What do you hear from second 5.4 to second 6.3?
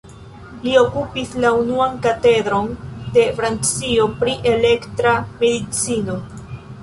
medicino.